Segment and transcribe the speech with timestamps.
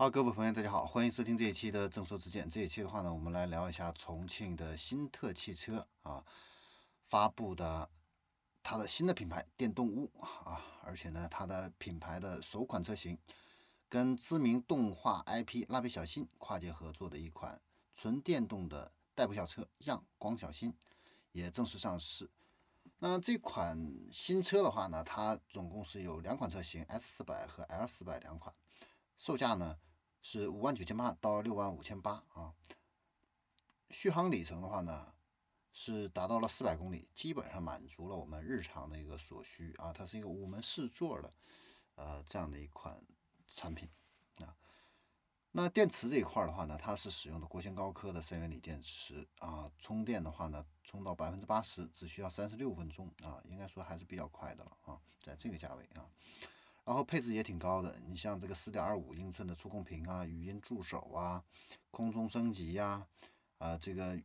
[0.00, 2.48] 好，各位朋友，大家好，欢迎收听这一期的正说之见。
[2.48, 6.24] 这一期的话呢，我们来聊一下重庆的新特汽车啊
[7.10, 7.86] 发布的
[8.62, 13.18] 它的新的品牌电动屋啊，而且呢，它的品牌的首款车型
[13.90, 17.60] 跟知名动画 IP 蜡笔小新跨界合作的一款
[17.94, 20.74] 纯电动的代步小车样光小新
[21.32, 22.30] 也正式上市。
[23.00, 23.78] 那这款
[24.10, 28.54] 新车的话呢，它总共是有两款车型，S 四百和 L 四百两款，
[29.18, 29.76] 售价呢。
[30.22, 32.54] 是五万九千八到六万五千八啊，
[33.90, 35.14] 续航里程的话呢，
[35.72, 39.92] 是达到了四百公里，基本上满足了我们日常的一个所需啊。
[39.92, 41.32] 它是一个五门四座的，
[41.94, 43.02] 呃，这样的一款
[43.48, 43.88] 产品
[44.38, 44.54] 啊。
[45.52, 56.06] 那电池这一块的话呢，它是使用的国轩高科的三元锂电池啊，充电的话呢，充到百分之八十只需要三十六分钟啊，应该说还是比较快的了啊，在这个价位啊。
[56.84, 61.44] 然后配置也挺高的，你像这个四点二五英寸的触控屏啊，语音助手啊，
[61.90, 63.06] 空中升级呀，
[63.58, 64.20] 啊这个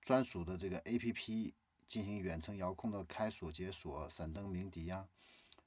[0.00, 1.54] 专属的这个 A P P
[1.86, 5.06] 进行远程遥控的开锁解锁、闪灯鸣笛呀，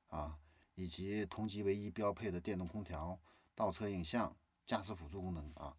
[0.08, 0.40] 啊，
[0.76, 3.20] 以及同级唯一标配的电动空调、
[3.54, 5.76] 倒车影像、驾驶辅助功能啊，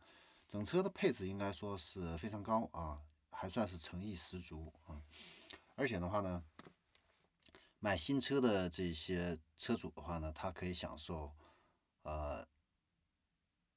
[0.46, 5.02] 整车的配置应该说是非常高啊，还算是诚意十足啊，
[5.74, 6.44] 而且的话呢。
[7.84, 11.32] 买新车的这些车主的话呢，他可以享受，
[12.02, 12.46] 呃，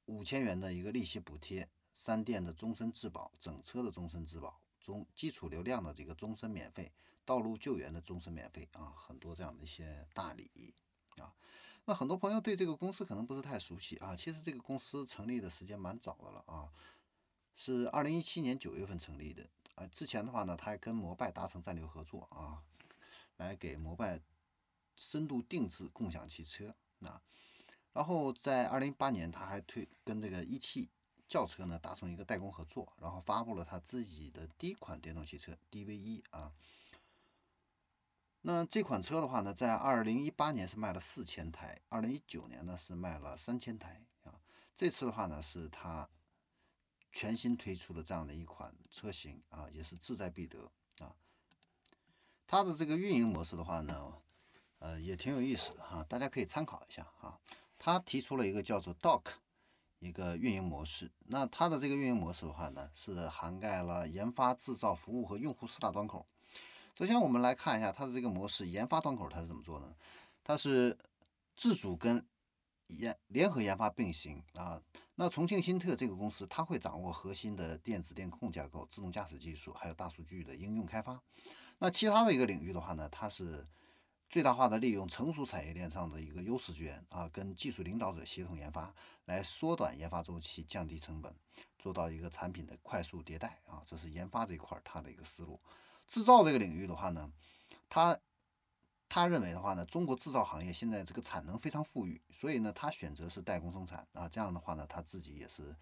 [0.06, 6.92] 五千元的一个利息补贴，三电的终身质保，整车的终身质保，中基础流量的这个终身免费，
[7.25, 10.75] 道路救援的终身免费啊，很多这样的一些大礼
[11.17, 11.34] 啊。
[11.86, 16.72] 那很多朋友对这个公司可能不是太熟悉啊，其实这个公司成立的时间蛮早的了啊，
[17.56, 19.84] 是二零一七年九月份成立的啊。
[19.88, 22.62] 之前的话呢，他还跟摩拜达成战略合作啊。
[23.38, 24.22] 来给摩拜
[24.95, 27.22] 深度定制共享汽车啊，
[27.94, 30.89] 然后在二零一八年，他还推跟这个一汽
[31.28, 36.53] 轿车呢达成一个代工合作，然后发布了他自己的第一款电动汽车 DV 一啊。
[38.41, 44.40] 那这款车的话呢，在二零一八年是卖了四千台，二零一九年呢是卖了三千台啊。
[44.75, 46.07] 这次的话呢，是他
[47.12, 51.16] 全新推出的这样的一款车型啊，也是志在必得啊。
[52.47, 54.13] 它的这个运营模式的话呢，
[54.79, 57.39] 呃，也挺有意思的哈，大家可以参考一下哈。
[57.78, 59.23] 它提出了一个叫做 Dock
[60.00, 66.25] 一个运营模式，那它的这个运营模式的话呢，是涵盖了研发、制造、服务和用户四大端口。
[66.94, 69.95] 首先我们来看一下它的这个模式，研发端口它是怎么做的？
[70.44, 70.97] 它是
[71.57, 72.23] 自主跟
[72.88, 74.81] 研联合研发并行啊。
[75.16, 81.22] 那重庆新特这个公司，它会掌握核心的电子电控架构、自动驾驶技术，还有大数据的应用开发。
[81.80, 83.66] 那其他的一个领域的话呢，它是
[84.30, 88.94] 最大化的利用成熟产业链上的一个优势资源啊，跟技术领导者协同研发，
[89.25, 91.34] 来缩短研发周期，降低成本，
[91.78, 95.59] 做到一个产品的快速迭代啊，这是研发这一块它的一个思路。
[96.08, 97.31] 制造这个领域的话呢，
[97.90, 98.18] 他
[99.08, 105.75] 他认为的话呢，中国制造行业现在这个产能非常富裕，所以呢，他选择是代工生产啊，这样的话呢，他自己也是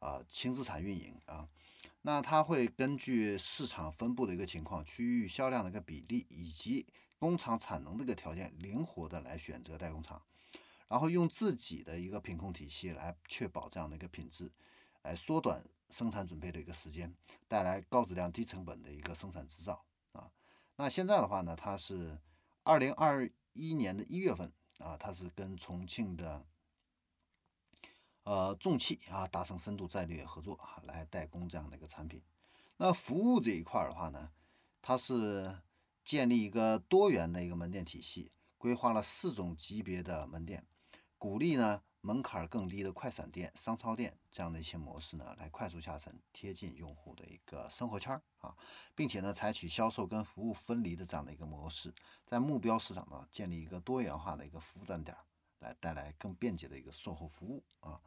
[0.00, 1.48] 啊轻资产运营啊。
[2.02, 6.86] 那他会根据市场分布的一个情况、区域销量的一个比例以及
[7.18, 10.22] 工厂产能的一个条件，灵活的来选择代工厂，
[10.88, 14.50] 然后用自己的一个品控体系来确保这样的一个品质，
[15.02, 17.14] 来缩短生产准备的一个时间，
[17.46, 20.30] 带来高质量、低成本的一个生产制造啊。
[20.76, 22.18] 那现在的话呢，它是
[22.62, 26.46] 二零二一年的一月份啊，它是跟重庆的。
[28.24, 32.22] 呃，重汽啊，达成深度战略合作啊，来代工这样的一个产品。
[32.76, 34.30] 那服务这一块的话呢，
[34.80, 35.58] 它是
[36.04, 40.66] 建立一个多元的一个门店体系，规划了四种级别的门店，
[41.18, 48.56] 鼓励呢门槛更低的快闪店、商超店这样的一些模式呢，来快速下沉，贴近用户的一个生活圈啊，
[48.94, 51.92] 并且呢，采取销售跟服务分离的这样的一个模式，
[52.26, 55.16] 在目标市场呢，建立一个多元化的一个服务站点。
[55.60, 58.00] 来带来更便捷的一个售后服务啊。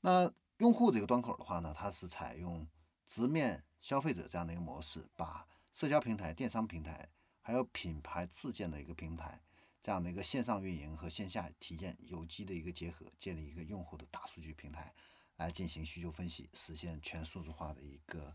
[0.00, 2.66] 那用户这个端口的话呢，它是采用
[3.06, 7.08] 直面消费者这样的一个模式，把社交平台、电商平台，
[7.40, 9.40] 还有品牌自建的一个平台，
[9.80, 14.92] 这样的一个线上运营和线下体验有机的一个结合，建立一个用户的大数据平台，
[15.36, 18.34] 来进行需求分析，实现全数字化的一个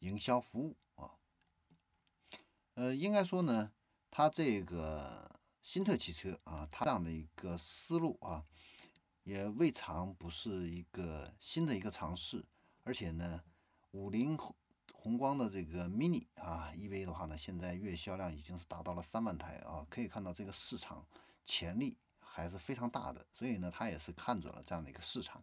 [0.00, 1.14] 营销服务啊。
[2.74, 3.72] 呃，应该说呢，
[4.10, 5.41] 它这个。
[5.62, 8.44] 新特汽车啊，它这样的一个思路啊，
[9.22, 12.44] 也未尝不是一个新的一个尝试。
[12.82, 13.40] 而且呢，
[13.92, 14.36] 五菱
[14.92, 21.06] 宏光的这个 mini 啊 EV 的话呢，现在月销量已经是达到了三万台啊，可以看到这个市场
[21.44, 25.40] 潜力还是非常大的，所以呢，它也是看准了这样的一个市场，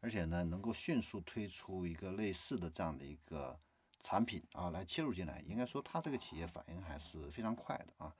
[0.00, 3.58] 而且呢，能够迅速推出一个类似的这样的一个
[3.98, 5.42] 产品啊，来切入进来。
[5.46, 8.14] 应该说，它这个企业反应还是非常快的啊。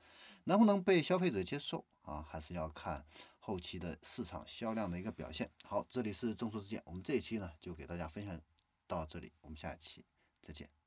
[0.45, 3.05] 能不能被消费者接受啊，还是要看
[3.39, 5.51] 后期的市场销量的一个表现。
[5.65, 8.41] 好，这里是正说之见，我们这一期呢就给大家分享
[8.87, 10.05] 到这里，我们下一期
[10.43, 10.78] 再见。